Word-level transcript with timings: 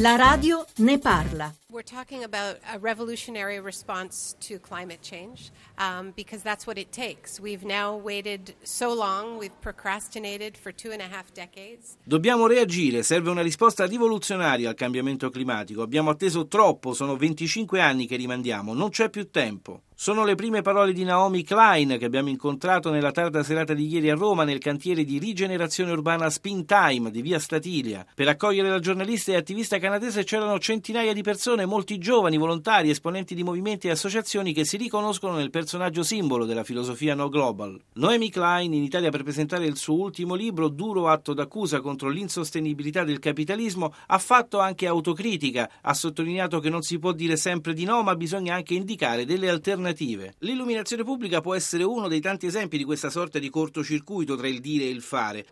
La 0.00 0.16
radio 0.16 0.64
ne 0.76 0.96
parla. 0.98 1.52
We're 1.72 1.82
talking 1.82 2.24
about 2.24 2.56
a 2.74 2.80
revolutionary 2.80 3.60
response 3.60 4.34
to 4.40 4.58
climate 4.58 5.02
change 5.02 5.52
um, 5.78 6.12
because 6.16 6.42
that's 6.42 6.66
what 6.66 6.78
it 6.78 6.90
takes. 6.90 7.38
We've 7.38 7.64
now 7.64 7.94
waited 7.96 8.56
so 8.64 8.92
long, 8.92 9.38
we've 9.38 9.54
procrastinated 9.60 10.56
for 10.56 10.72
two 10.72 10.90
and 10.90 11.00
a 11.00 11.06
half 11.06 11.32
decades. 11.32 11.96
Dobbiamo 12.02 12.48
reagire, 12.48 13.04
serve 13.04 13.30
una 13.30 13.42
risposta 13.42 13.86
rivoluzionaria 13.86 14.68
al 14.68 14.74
cambiamento 14.74 15.30
climatico. 15.30 15.82
Abbiamo 15.82 16.10
atteso 16.10 16.48
troppo, 16.48 16.92
sono 16.92 17.16
25 17.16 17.80
anni 17.80 18.08
che 18.08 18.16
rimandiamo, 18.16 18.74
non 18.74 18.88
c'è 18.88 19.08
più 19.08 19.30
tempo. 19.30 19.82
Sono 20.00 20.24
le 20.24 20.34
prime 20.34 20.62
parole 20.62 20.94
di 20.94 21.04
Naomi 21.04 21.44
Klein 21.44 21.98
che 21.98 22.06
abbiamo 22.06 22.30
incontrato 22.30 22.90
nella 22.90 23.10
tarda 23.10 23.42
serata 23.42 23.74
di 23.74 23.86
ieri 23.86 24.08
a 24.08 24.14
Roma 24.14 24.44
nel 24.44 24.58
cantiere 24.58 25.04
di 25.04 25.18
rigenerazione 25.18 25.92
urbana 25.92 26.30
Spin 26.30 26.64
Time 26.64 27.10
di 27.10 27.20
via 27.20 27.38
Statilia. 27.38 28.06
Per 28.14 28.26
accogliere 28.26 28.70
la 28.70 28.78
giornalista 28.78 29.32
e 29.32 29.36
attivista 29.36 29.78
canadese 29.78 30.24
c'erano 30.24 30.58
centinaia 30.58 31.12
di 31.12 31.20
persone, 31.20 31.59
molti 31.66 31.98
giovani, 31.98 32.36
volontari, 32.36 32.90
esponenti 32.90 33.34
di 33.34 33.42
movimenti 33.42 33.86
e 33.86 33.90
associazioni 33.90 34.52
che 34.52 34.64
si 34.64 34.76
riconoscono 34.76 35.34
nel 35.34 35.50
personaggio 35.50 36.02
simbolo 36.02 36.44
della 36.44 36.64
filosofia 36.64 37.14
no 37.14 37.28
global. 37.28 37.80
Noemi 37.94 38.30
Klein 38.30 38.72
in 38.72 38.82
Italia 38.82 39.10
per 39.10 39.22
presentare 39.22 39.66
il 39.66 39.76
suo 39.76 39.94
ultimo 39.94 40.34
libro 40.34 40.68
Duro 40.68 41.08
atto 41.08 41.34
d'accusa 41.34 41.80
contro 41.80 42.08
l'insostenibilità 42.08 43.04
del 43.04 43.18
capitalismo 43.18 43.94
ha 44.06 44.18
fatto 44.18 44.58
anche 44.58 44.86
autocritica, 44.86 45.70
ha 45.82 45.94
sottolineato 45.94 46.60
che 46.60 46.70
non 46.70 46.82
si 46.82 46.98
può 46.98 47.12
dire 47.12 47.36
sempre 47.36 47.72
di 47.74 47.84
no 47.84 48.02
ma 48.02 48.16
bisogna 48.16 48.54
anche 48.54 48.74
indicare 48.74 49.24
delle 49.24 49.48
alternative. 49.48 50.34
L'illuminazione 50.38 51.04
pubblica 51.04 51.40
può 51.40 51.54
essere 51.54 51.84
uno 51.84 52.08
dei 52.08 52.20
tanti 52.20 52.46
esempi 52.46 52.76
di 52.76 52.84
questa 52.84 53.10
sorta 53.10 53.38
di 53.38 53.50
cortocircuito 53.50 54.36
tra 54.36 54.48
il 54.48 54.60
dire 54.60 54.84
e 54.84 54.88
il 54.88 55.02
fare. 55.02 55.46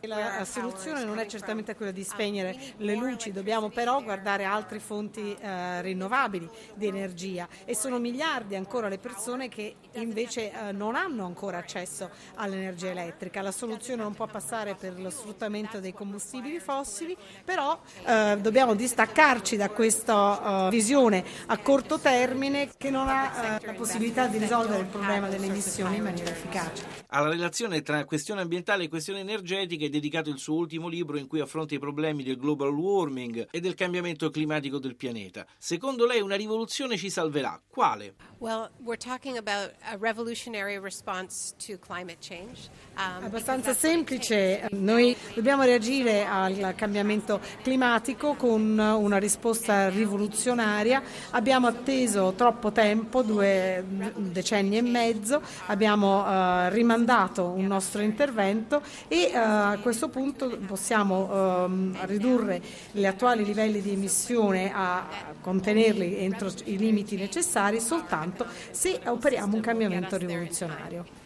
La 0.00 0.44
soluzione 0.44 1.04
non 1.04 1.18
è 1.18 1.23
certamente 1.26 1.74
quella 1.74 1.92
di 1.92 2.04
spegnere 2.04 2.56
le 2.78 2.94
luci, 2.94 3.32
dobbiamo 3.32 3.68
però 3.68 4.02
guardare 4.02 4.44
altre 4.44 4.78
fonti 4.78 5.34
eh, 5.34 5.82
rinnovabili 5.82 6.48
di 6.74 6.86
energia 6.86 7.48
e 7.64 7.74
sono 7.74 7.98
miliardi 7.98 8.54
ancora 8.54 8.88
le 8.88 8.98
persone 8.98 9.48
che 9.48 9.76
invece 9.94 10.52
eh, 10.52 10.72
non 10.72 10.94
hanno 10.94 11.24
ancora 11.24 11.58
accesso 11.58 12.10
all'energia 12.34 12.90
elettrica. 12.90 13.42
La 13.42 13.52
soluzione 13.52 14.02
non 14.02 14.14
può 14.14 14.26
passare 14.26 14.74
per 14.74 14.98
lo 15.00 15.10
sfruttamento 15.10 15.80
dei 15.80 15.92
combustibili 15.92 16.58
fossili, 16.58 17.16
però 17.44 17.78
eh, 18.06 18.38
dobbiamo 18.40 18.74
distaccarci 18.74 19.56
da 19.56 19.70
questa 19.70 20.66
uh, 20.66 20.70
visione 20.70 21.24
a 21.46 21.58
corto 21.58 21.98
termine 21.98 22.70
che 22.76 22.90
non 22.90 23.08
ha 23.08 23.58
uh, 23.60 23.66
la 23.66 23.72
possibilità 23.72 24.26
di 24.26 24.38
risolvere 24.38 24.80
il 24.80 24.86
problema 24.86 25.28
delle 25.28 25.46
emissioni 25.46 25.96
in 25.96 26.02
maniera 26.02 26.30
efficace. 26.30 27.02
Alla 27.08 27.28
relazione 27.28 27.82
tra 27.82 28.04
questione 28.04 28.40
ambientale 28.40 28.84
e 28.84 28.88
questione 28.88 29.20
energetica 29.20 29.84
è 29.84 29.88
dedicato 29.88 30.30
il 30.30 30.38
suo 30.38 30.56
ultimo 30.56 30.88
libro 30.88 31.13
in 31.18 31.26
cui 31.26 31.40
affronta 31.40 31.74
i 31.74 31.78
problemi 31.78 32.22
del 32.22 32.36
global 32.36 32.70
warming 32.70 33.48
e 33.50 33.60
del 33.60 33.74
cambiamento 33.74 34.30
climatico 34.30 34.78
del 34.78 34.96
pianeta. 34.96 35.46
Secondo 35.58 36.06
lei 36.06 36.20
una 36.20 36.36
rivoluzione 36.36 36.96
ci 36.96 37.10
salverà. 37.10 37.60
Quale? 37.68 38.14
Well, 38.38 38.70
we're 38.82 38.96
talking 38.96 39.36
about 39.36 39.72
a 39.82 39.96
revolutionary 39.98 40.78
response 40.78 41.54
to 41.66 41.78
climate 41.78 42.18
change. 42.20 42.68
Um, 42.96 43.24
Abbastanza 43.24 43.74
semplice, 43.74 44.68
noi 44.72 45.16
dobbiamo 45.34 45.62
reagire 45.62 46.24
al 46.26 46.74
cambiamento 46.76 47.40
climatico 47.62 48.34
con 48.34 48.78
una 48.78 49.18
risposta 49.18 49.88
rivoluzionaria. 49.88 51.02
Abbiamo 51.30 51.66
atteso 51.66 52.34
troppo 52.36 52.72
tempo, 52.72 53.22
due 53.22 53.84
decenni 54.16 54.76
e 54.76 54.82
mezzo, 54.82 55.42
abbiamo 55.66 56.24
eh, 56.26 56.70
rimandato 56.70 57.44
un 57.44 57.66
nostro 57.66 58.02
intervento 58.02 58.82
e 59.08 59.30
eh, 59.32 59.36
a 59.36 59.78
questo 59.80 60.08
punto 60.08 60.58
possiamo 60.66 61.03
eh, 61.12 62.06
ridurre 62.06 62.62
gli 62.90 63.04
attuali 63.04 63.44
livelli 63.44 63.80
di 63.80 63.92
emissione 63.92 64.72
a 64.74 65.06
contenerli 65.40 66.18
entro 66.18 66.50
i 66.64 66.76
limiti 66.76 67.16
necessari 67.16 67.80
soltanto 67.80 68.46
se 68.70 69.00
operiamo 69.04 69.54
un 69.54 69.60
cambiamento 69.60 70.16
rivoluzionario. 70.16 71.22